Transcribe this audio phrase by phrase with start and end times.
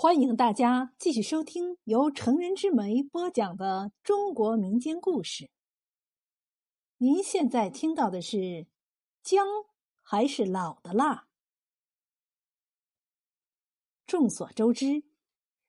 [0.00, 5.50] 欢迎大家继续收听由成人之美播讲的中国民间故事。
[6.98, 8.36] 您现在听到的是
[9.24, 9.44] 《姜
[10.00, 11.14] 还是老的辣》。
[14.06, 15.02] 众所周知，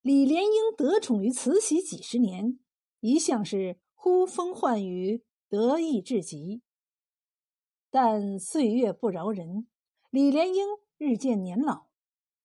[0.03, 2.59] 李莲英得宠于慈禧几十年，
[2.99, 6.61] 一向是呼风唤雨、得意至极。
[7.89, 9.65] 但岁月不饶人，
[10.11, 10.67] 李莲英
[10.97, 11.87] 日渐年老，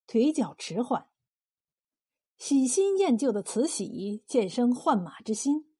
[0.07, 1.07] 腿脚迟缓。
[2.37, 5.71] 喜新厌旧的慈禧渐生换马之心，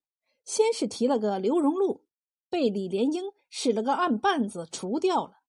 [0.44, 2.05] 先是提了个刘荣禄，
[2.50, 5.41] 被李莲英使了个暗绊子除掉了。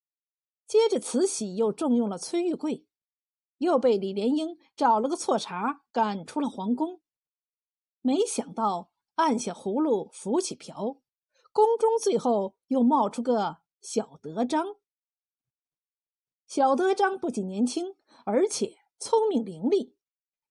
[0.67, 2.87] 接着慈禧又重用了崔玉贵，
[3.59, 7.01] 又被李莲英找了个错茬赶出了皇宫。
[8.03, 11.01] 没想到按下葫芦浮起瓢，
[11.53, 14.77] 宫中最后又冒出个小德章。
[16.47, 17.95] 小德章不仅年轻，
[18.25, 19.96] 而且聪明伶俐。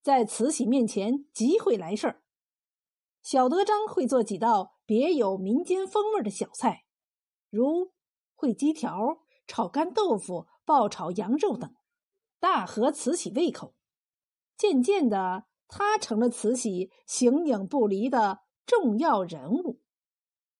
[0.06, 2.22] 在慈禧面前极会来事儿。
[3.24, 6.86] 小德章会做几道别有民间风味的小菜，
[7.50, 7.92] 如
[8.38, 11.74] 烩鸡条、炒干豆腐、爆炒羊肉等，
[12.40, 13.74] 大合慈禧胃口。
[14.56, 19.82] 渐渐的，他成了慈禧形影不离的重要人物，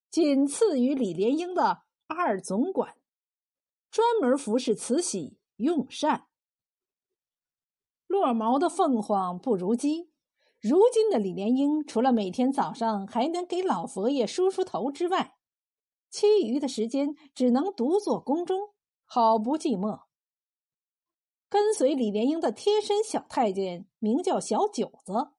[0.10, 2.98] 仅次于李莲英的二总管，
[3.92, 6.26] 专门服侍慈禧用膳。
[8.16, 10.10] 落毛的凤凰不如鸡。
[10.62, 15.36] 如今的李莲英，除了每天早上还能给老佛爷梳梳头之外，
[16.10, 18.70] 其余的时间只能独坐宫中，
[19.04, 20.04] 好不寂寞。
[21.50, 25.32] 跟随李莲英的贴身小太监名叫小九子。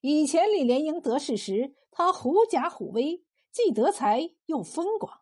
[0.00, 5.20] 以前李莲英得势时，他狐假虎威，既得财又风光。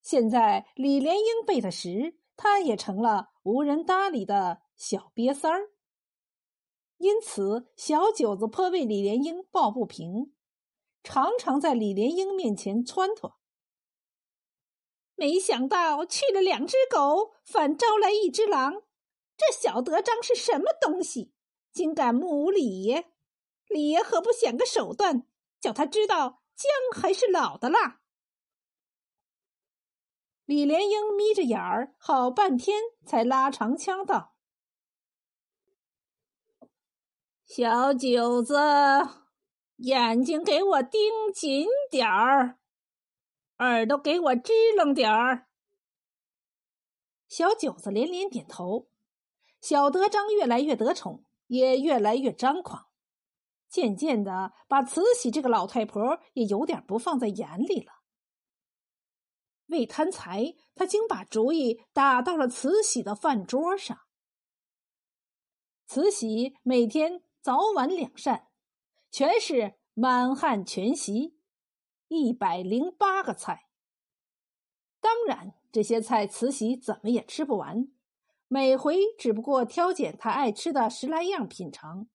[0.00, 4.62] 现在李莲英背他时，他也成了无人搭理的。
[4.78, 5.72] 小瘪三儿，
[6.98, 10.32] 因此小九子颇为李莲英抱不平，
[11.02, 13.34] 常常在李莲英面前撺掇。
[15.16, 18.84] 没想到去了两只狗，反招来一只狼。
[19.36, 21.32] 这小德章是什么东西？
[21.72, 23.12] 竟敢目无礼爷！
[23.66, 25.26] 李爷何不想个手段，
[25.60, 28.00] 叫他知道姜还是老的辣？
[30.44, 34.36] 李莲英眯着眼儿，好半天才拉长腔道。
[37.48, 38.58] 小九子，
[39.76, 42.58] 眼睛给我盯紧点儿，
[43.56, 45.48] 耳朵给我支棱点儿。
[47.26, 48.90] 小九子连连点头。
[49.62, 52.88] 小德张越来越得宠，也越来越张狂，
[53.70, 57.92] 渐渐的把慈禧这个老太婆也有点不放在眼里了。
[59.68, 63.98] 为贪财，他竟把主意打到了慈禧的饭桌上。
[65.86, 67.22] 慈禧每天。
[67.40, 68.48] 早晚两膳，
[69.10, 71.38] 全是满汉全席，
[72.08, 73.68] 一百零八个菜。
[75.00, 77.88] 当然，这些菜慈禧怎么也吃不完，
[78.48, 82.08] 每回只不过挑拣她爱吃的十来样品尝，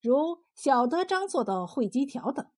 [0.00, 2.50] 如小德章做的烩鸡条等。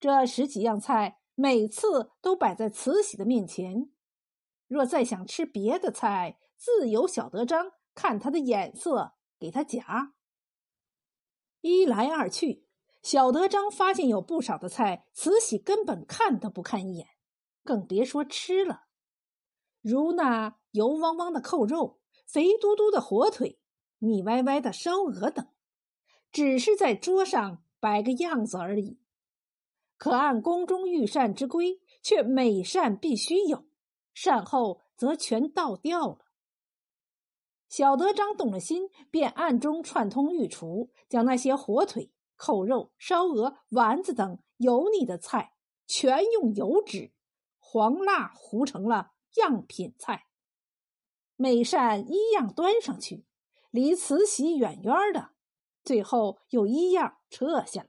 [0.00, 3.90] 这十几样菜每次都摆在慈禧的面前，
[4.66, 10.14] 若再想吃别的菜，自有小德章看他的眼色给他夹。
[11.66, 12.64] 一来二去，
[13.02, 17.08] 小德章发现有不少的菜，慈禧根本看都不看一眼，
[17.64, 18.84] 更别说吃了。
[19.82, 23.58] 如那油汪汪的扣肉、肥嘟嘟的火腿、
[23.98, 25.48] 腻歪歪的烧鹅等，
[26.30, 29.00] 只是在桌上摆个样子而已。
[29.96, 33.64] 可按宫中御膳之规，却每膳必须有，
[34.12, 36.25] 膳后则全倒掉了。
[37.76, 45.52] 小德张动了心，便暗中串通御厨，将那些火腿、扣肉、烧鹅、丸子等油腻的菜，
[45.86, 47.12] 全用油脂、
[47.58, 50.24] 黄蜡糊成了样品菜。
[51.36, 53.26] 每扇一样端上去，
[53.70, 55.32] 离慈禧远远的，
[55.84, 57.88] 最后又一样撤下来。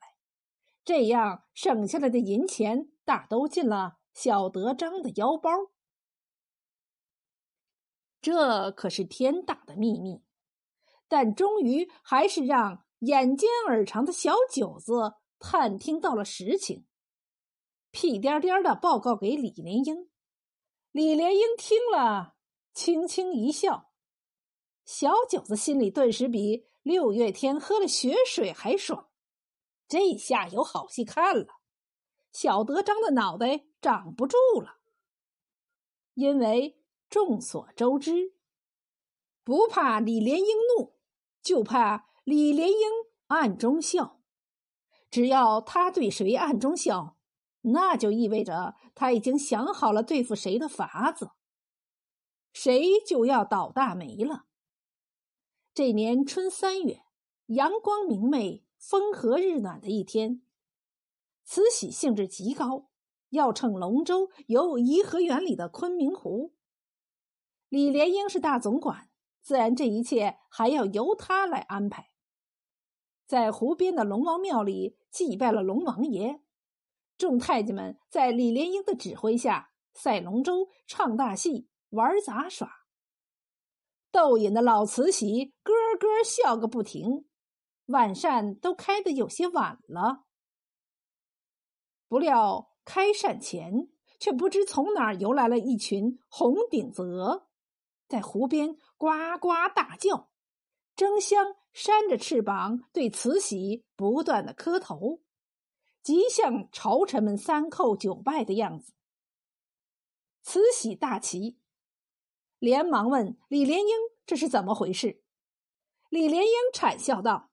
[0.84, 5.50] 这样省下来的银钱，大都进了小德张的腰包。
[8.28, 10.22] 这可是天大的秘密，
[11.08, 16.86] 但终于还是让眼尖耳长的小九子探听到了实情，
[17.90, 20.10] 屁颠颠的报告给李莲英。
[20.92, 22.36] 李莲英听了，
[22.74, 23.94] 轻轻一笑，
[24.84, 29.08] 小九子心里顿时比六月天喝了雪水还爽，
[29.88, 31.62] 这下有好戏看了。
[32.34, 34.80] 小德章的脑袋长不住了，
[36.14, 36.77] 因为。
[37.10, 38.34] 众所周知，
[39.44, 40.96] 不怕李莲英怒，
[41.42, 42.78] 就怕李莲英
[43.28, 44.20] 暗中笑。
[45.10, 47.18] 只要他对谁暗中笑，
[47.62, 51.32] 那就意味着他已经想好了对付谁的法子，
[52.52, 54.46] 谁就要倒大霉了。
[55.74, 57.04] 这年春三月，
[57.46, 60.42] 阳光明媚、风和日暖的一天，
[61.46, 62.90] 慈禧兴致极高，
[63.30, 66.57] 要乘龙舟游颐和园里的昆明湖。
[67.70, 69.10] 李莲英是大总管，
[69.42, 72.12] 自然这一切还要由他来安排。
[73.26, 76.42] 在湖边的龙王庙里祭拜了龙王爷，
[77.18, 82.72] 众太监们在李莲英的指挥下赛龙舟、唱大戏、玩杂耍。
[84.12, 87.26] 逗引的老慈禧咯咯笑个不停，
[87.88, 90.24] 晚膳都开得有些晚了。
[92.08, 97.47] 不料开膳前，却不知从哪儿游来了一群红顶子鹅，
[98.08, 100.30] 在湖边呱呱大叫，
[100.96, 105.22] 争相扇着翅膀对慈禧不断的磕头，
[106.02, 108.94] 极像朝臣们三叩九拜的样子。
[110.42, 111.60] 慈禧大奇。
[112.60, 113.88] 连忙问李莲英
[114.26, 115.22] ：“这是怎么回事？”
[116.10, 117.52] 李莲英惨笑道：“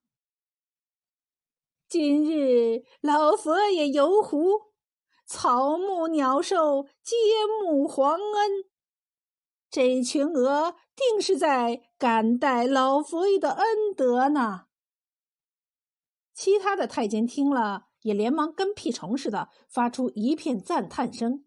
[1.86, 4.72] 今日老佛爷游湖，
[5.26, 7.16] 草木鸟兽皆
[7.60, 8.64] 慕皇恩，
[9.74, 14.66] 这群鹅定是在感戴老佛爷的恩德呢。”
[16.32, 21.44] 其他的太监听了，也连忙跟屁虫似的发出一片赞叹声。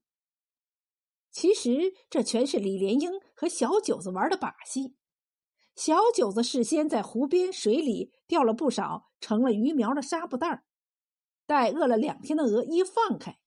[1.31, 4.97] 其实这全是李莲英和小九子玩的把戏。
[5.74, 10.65] 小九子事先在湖边水里钓了不少成了鱼苗的纱布袋儿，
[11.45, 13.39] 待饿了两天的鹅一放开，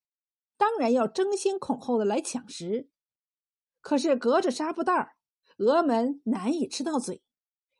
[0.56, 2.88] 当然要争先恐后的来抢食。
[3.80, 5.16] 可是隔着纱布袋儿，
[5.58, 7.22] 鹅们难以吃到嘴，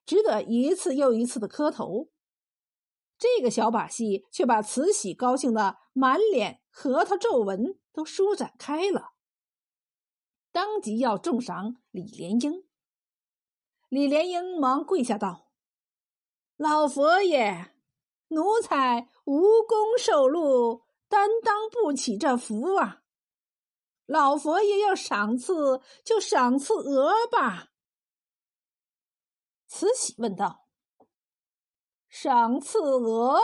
[0.05, 2.09] 只得一次又一次的磕头。
[3.19, 9.13] 这个小把戏却把慈禧高兴的满脸核桃皱纹都舒展开了。
[10.53, 12.65] 当即要重赏李莲英。
[13.89, 15.51] 李莲英忙跪下道
[16.57, 17.75] ：“老佛爷，
[18.29, 23.00] 奴才无功受禄，担当不起这福啊！
[24.11, 27.69] 老佛爷要赏赐，就赏赐鹅吧。”
[29.69, 30.67] 慈禧问道
[32.11, 33.41] ：“赏赐鹅？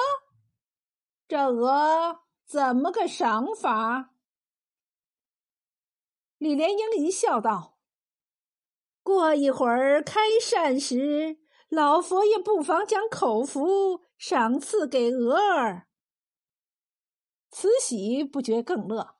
[1.28, 4.12] 这鹅怎么个赏法？”
[6.38, 7.78] 李莲英一笑道
[9.04, 15.86] ：“过一会儿开膳时，老佛爷不妨将口福赏赐给鹅儿。”
[17.50, 19.15] 慈禧不觉更乐：“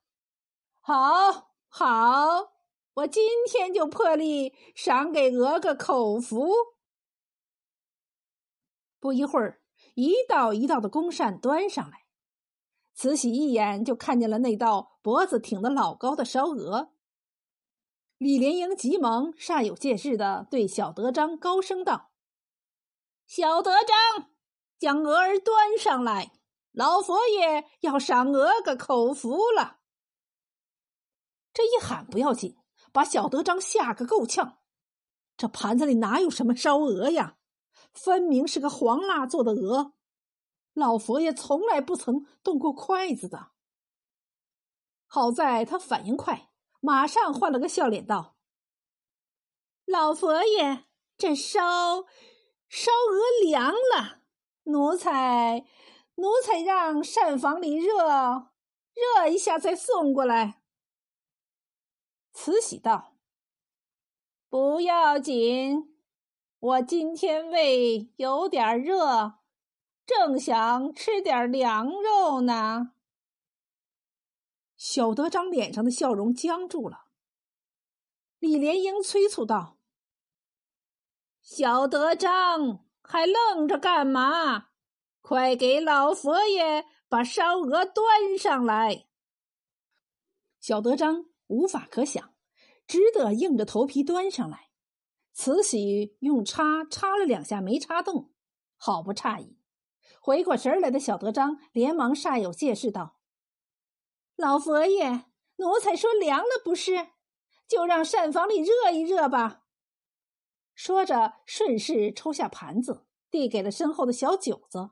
[0.89, 2.53] 好，好，
[2.95, 6.53] 我今天就破例赏给鹅个口福。”
[9.01, 9.61] 不一会儿，
[9.97, 12.07] 一道一道的公膳端上来，
[12.95, 16.93] 慈禧一眼就看见了那道脖子挺得老高的烧鹅。
[18.17, 22.13] 李莲英急忙煞有介事的对小德张高声道
[23.27, 24.31] ：“小德张，
[24.79, 26.31] 将鹅儿端上来，
[26.71, 29.81] 老佛爷要赏鹅个口福了。”
[31.57, 32.59] 这一喊不要紧，
[32.93, 34.59] 把小德张吓个够呛。
[35.39, 37.39] 这盘子里哪有什么烧鹅呀？
[37.95, 39.95] 分明是个黄蜡做的鹅，
[40.75, 43.53] 老佛爷从来不曾动过筷子的。
[45.07, 46.51] 好在他反应快。
[46.81, 48.37] 马上换了个笑脸道
[49.87, 50.85] ：“老佛爷，
[51.17, 52.03] 这烧
[52.69, 54.21] 烧鹅凉了，
[54.65, 55.65] 奴才
[56.17, 58.51] 奴才让膳房里热
[58.93, 60.61] 热一下再送过来。”
[62.47, 63.17] 慈禧道
[64.49, 65.97] ：“不要紧，
[66.61, 69.41] 我今天胃有点热，
[70.07, 72.93] 正想吃点凉肉呢。”
[74.79, 77.07] 小德张脸上的笑容僵住了。
[78.39, 79.79] 李莲英催促道
[81.43, 84.69] ：“小德张，还愣着干嘛？
[85.21, 89.09] 快给老佛爷把烧鹅端上来！”
[90.63, 92.36] 小德张无法可想，
[92.87, 94.71] 只得硬着头皮端上来。
[95.33, 98.33] 慈禧用叉插了两下，没插动，
[98.77, 99.59] 好不诧异。
[100.21, 103.19] 回过神来的小德张连忙煞有介事道。
[104.35, 105.27] 老佛爷，
[105.57, 107.09] 奴才说凉了不是，
[107.69, 109.65] 就让膳房里热一热吧。
[110.75, 114.91] 说着，顺势抽下盘子，递给了身后的小九子，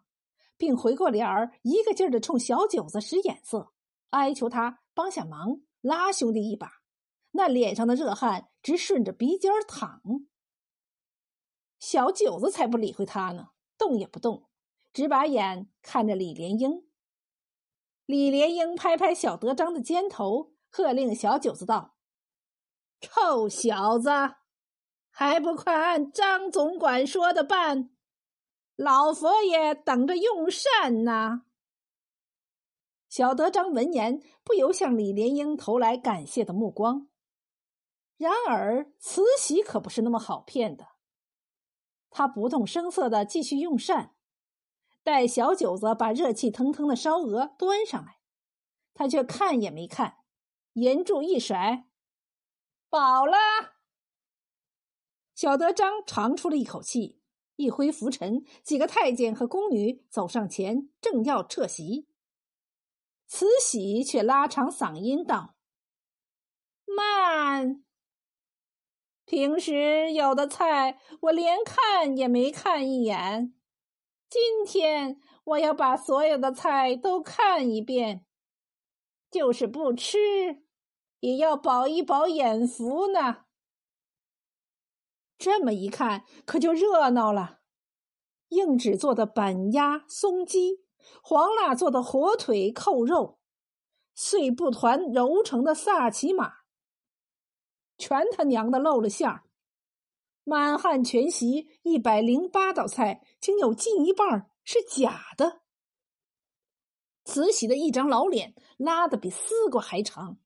[0.56, 3.72] 并回过脸儿，一个劲儿的冲小九子使眼色，
[4.10, 6.83] 哀求他帮下忙，拉兄弟一把。
[7.36, 10.00] 那脸上的热汗直顺着鼻尖淌。
[11.80, 14.48] 小九子才不理会他呢，动也不动，
[14.92, 16.86] 只把眼看着李莲英。
[18.06, 21.96] 李莲英拍拍小德章的肩头，喝令小九子道
[23.02, 24.10] ：“臭小子，
[25.10, 27.90] 还不快按张总管说的办！
[28.76, 31.42] 老佛爷等着用膳呢。”
[33.10, 37.08] 小德章闻言，不由向李莲英投来感谢的目光。
[38.16, 40.88] 然而慈禧可不是那么好骗的，
[42.10, 44.14] 他不动声色的继续用膳。
[45.02, 48.20] 待小九子把热气腾腾的烧鹅端上来，
[48.94, 50.18] 他却看也没看，
[50.74, 51.86] 银柱一甩，
[52.88, 53.36] 饱了。
[55.34, 57.20] 小德章长出了一口气，
[57.56, 62.08] 一挥拂尘，几个太监和宫女走上前，正要撤席，
[63.26, 65.56] 慈禧却拉长嗓音道
[66.86, 67.84] ：“慢！
[69.34, 73.52] 平时有的菜，我连看也没看一眼。”
[74.30, 78.24] 今天我要把所有的菜都看一遍，
[79.32, 80.62] 就是不吃，
[81.18, 83.46] 也要饱一饱眼福呢。
[85.36, 87.58] 这么一看，可就热闹了：
[88.50, 90.84] 硬纸做的板鸭、松鸡，
[91.20, 93.40] 黄蜡做的火腿、扣肉，
[94.14, 96.63] 碎布团揉成的萨其马，
[97.98, 99.44] 全他娘的露了馅儿。
[100.44, 105.62] 满汉全席一百零八道菜，竟有近一半是假的。
[107.24, 110.38] 慈禧的一张老脸拉得比丝瓜还长，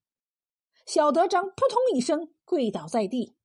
[0.85, 3.35] 小德章扑通一声跪倒在地：“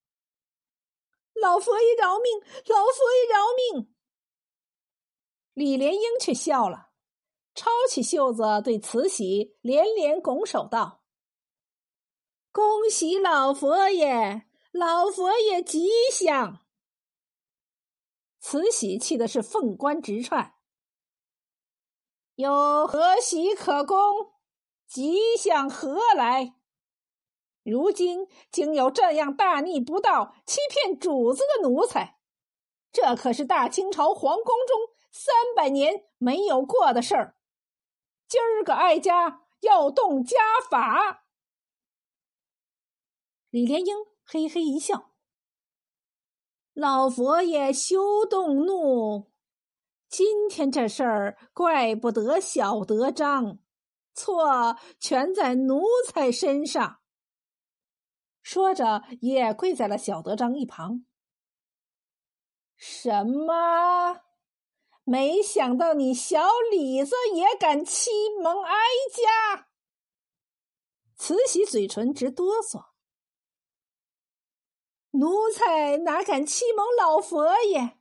[1.34, 2.40] 老佛爷饶命！
[2.68, 3.92] 老佛爷饶命！”
[5.54, 6.90] 李莲英却笑了，
[7.54, 11.02] 抄起袖子对慈禧连连拱手道
[12.54, 16.61] ：“恭喜老佛爷！”老佛爷吉祥！
[18.38, 20.54] 慈禧气的是凤冠直窜，
[22.37, 24.34] 有何喜可恭？
[24.87, 26.54] 吉祥何来？
[27.64, 32.20] 如今竟有这样大逆不道、欺骗主子的奴才，
[32.92, 37.37] 这可是大清朝皇宫中三百年没有过的事儿。
[38.28, 40.38] 今儿个哀家要动家
[40.70, 41.24] 法。
[43.54, 43.94] 李莲英。
[44.25, 45.12] 嘿嘿一笑，
[46.73, 49.30] 老佛爷休动怒。
[50.08, 53.61] 今天这事儿怪不得小德章，
[54.12, 56.99] 错全在奴才身上。
[58.42, 61.06] 说着，也跪在了小德章一旁。
[62.76, 64.23] 什么？
[65.04, 68.11] 没想到你小李子也敢欺
[68.42, 68.75] 蒙哀
[69.12, 69.68] 家！
[71.14, 72.93] 慈禧嘴唇直哆嗦。
[75.14, 77.99] 奴才哪敢欺蒙老佛爷？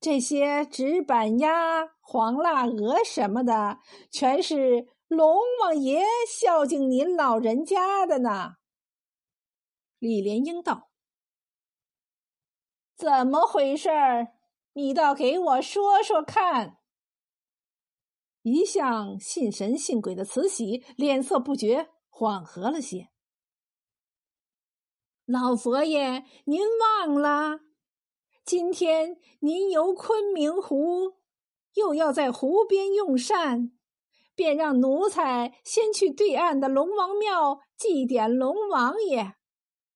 [0.00, 3.78] 这些纸板鸭、黄腊鹅什么的，
[4.10, 8.56] 全是龙王爷孝敬您老人家的呢。
[10.00, 10.90] 李莲英道
[12.98, 14.32] ：“怎么回事儿？
[14.72, 16.78] 你倒给我说说看。”
[18.42, 23.11] 一向信神信鬼的慈禧脸色不觉缓和了些。
[25.26, 27.60] 老佛爷，您忘了，
[28.44, 31.12] 今天您游昆明湖，
[31.74, 33.70] 又要在湖边用膳，
[34.34, 39.34] 便让奴才先去对岸的龙王庙祭奠龙王爷，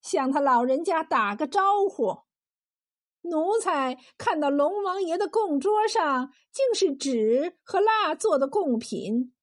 [0.00, 2.18] 向他老人家打个招呼。
[3.22, 9.34] 奴才看到龙王爷的供桌上竟是纸和蜡做的贡品，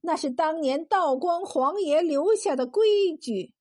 [0.00, 3.52] 那是当年道光皇爷留下的规矩。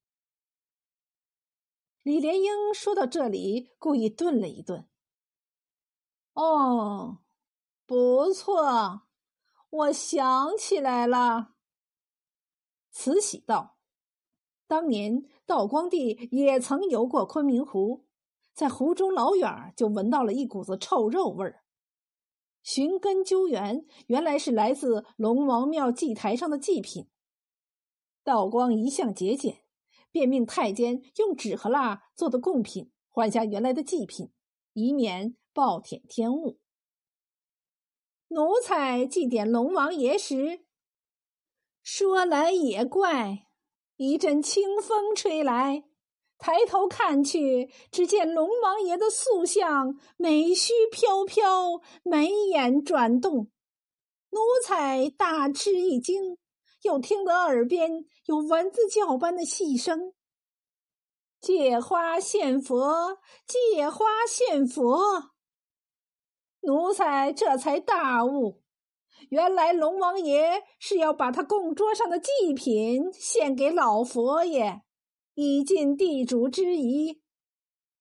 [2.01, 4.87] 李莲英说到这里，故意顿了一顿。
[6.33, 7.19] 哦，
[7.85, 9.01] 不错，
[9.69, 11.55] 我想起来了。
[12.91, 13.77] 慈禧道
[14.65, 18.05] ：“当年道光帝也曾游过昆明湖，
[18.53, 21.63] 在湖中老远就闻到了一股子臭肉味儿。
[22.63, 27.09] 寻根究源，原来是来自龙王庙祭台上的祭品。
[28.23, 29.63] 道光一向节俭。”
[30.11, 34.31] 便命太监用纸和蜡做的贡品换下原来的祭品，
[34.73, 36.59] 以免暴殄天物。
[38.29, 40.65] 奴才祭奠龙王爷时，
[41.81, 43.47] 说来也怪，
[43.97, 45.83] 一阵清风吹来，
[46.37, 53.49] 抬头看去，只见龙王爷的塑像美须飘飘，眉眼转动，
[54.29, 56.37] 奴才大吃一惊。
[56.83, 60.13] 又听得耳边有蚊子叫般的细声
[61.41, 65.31] ：“借花献佛，借花献佛。”
[66.61, 68.61] 奴才这才大悟，
[69.29, 74.81] 原来龙王爷是要把他供桌上的祭品献给老佛爷，
[75.35, 77.21] 以尽地主之谊。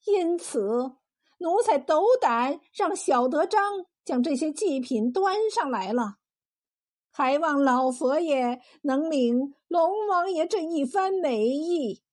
[0.06, 0.97] 因此，
[1.38, 6.17] 奴才斗胆让小德张将这些祭品端上来了，
[7.18, 12.04] 还望老佛爷能领龙王爷这一番美意。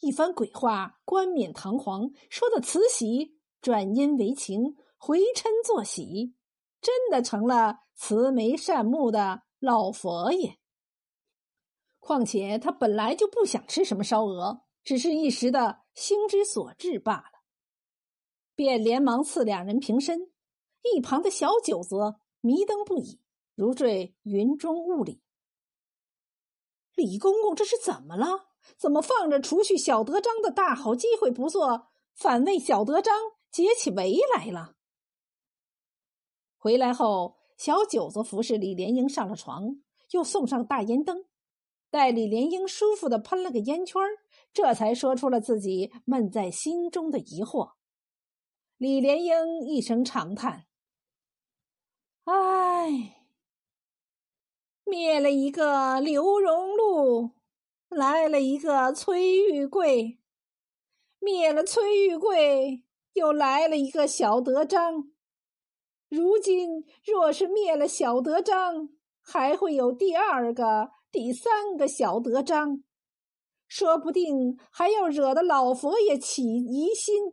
[0.00, 6.34] 一番鬼话，冠冕堂皇，说的慈禧转阴为晴，回嗔作喜，
[6.82, 10.58] 真的成了慈眉善目的老佛爷。
[11.98, 17.40] 况且他本来就不想吃什么烧鹅，只是一时的兴之所至罢了，
[18.54, 20.30] 便连忙赐两人平身。
[20.82, 21.96] 一旁的小九子
[22.46, 23.20] 迷瞪不已，
[23.56, 25.20] 如坠云中雾里。
[26.94, 28.52] 李公公这是怎么了？
[28.76, 33.14] 怎么放着除去小德章的大好机会不做，反为小德章
[33.50, 34.76] 解起围来了？
[36.56, 39.80] 回来后，小九子服侍李莲英上了床，
[40.12, 41.24] 又送上大烟灯，
[41.90, 44.00] 待李莲英舒服的喷了个烟圈
[44.52, 47.72] 这才说出了自己闷在心中的疑惑。
[48.76, 50.65] 李莲英一声长叹
[52.26, 53.24] ：“唉，
[54.84, 57.30] 灭了一个刘荣禄。”
[57.88, 60.18] 来了一个崔玉贵，
[61.20, 65.08] 灭了崔玉贵，又来了一个小德章。
[66.08, 68.88] 如今若是灭了小德章，
[69.22, 72.82] 还会有第二个、第三个小德章，
[73.68, 77.32] 说不定还要惹得老佛爷起疑心，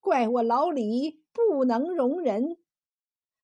[0.00, 2.58] 怪我老李不能容人。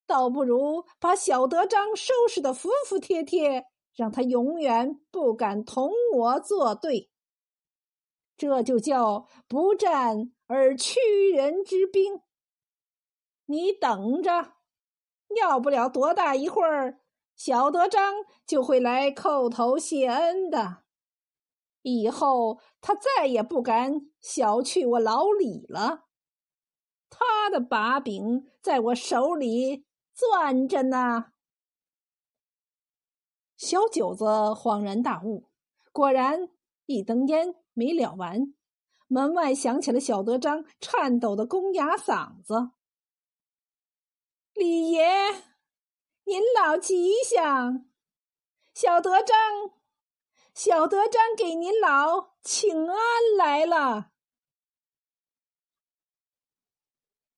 [0.07, 3.67] 倒不如把小德章收拾的服服帖帖。
[3.95, 7.13] 让他永远不敢同我作对，
[8.37, 12.21] 这就叫不战而屈人之兵。
[13.47, 14.55] 你等着，
[15.37, 17.03] 要不了多大一会儿，
[17.37, 20.79] 小德章就会来叩头谢恩的。
[21.83, 26.07] 以后他再也不敢小觑我老李了。
[27.09, 31.33] 他的把柄在我手里攥着呢。
[33.57, 35.49] 小九子恍然大悟，
[35.93, 36.51] 果然
[36.87, 38.55] 一灯烟没了完，
[39.07, 42.71] 门外响起了小德章颤抖的公哑嗓子
[44.55, 45.07] ：“李爷，
[46.25, 47.87] 您老吉祥！
[48.75, 49.37] 小德章，
[50.53, 52.97] 小德章给您老请安
[53.37, 54.11] 来了。”